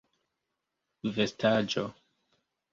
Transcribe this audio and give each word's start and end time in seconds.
vestaĵo 1.19 1.87